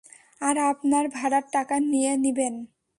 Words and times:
আর 0.41 0.55
আপনার 0.71 1.05
ভাড়ার 1.09 1.45
টাকা 1.51 1.75
নিয়ে 1.91 2.11
নিবেন। 2.17 2.53